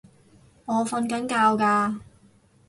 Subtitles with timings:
[0.65, 1.99] 我訓緊覺㗎